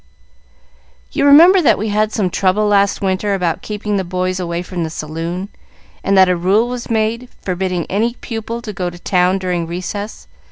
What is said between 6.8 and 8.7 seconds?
made forbidding any pupil